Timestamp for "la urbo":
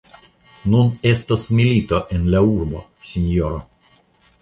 2.37-2.85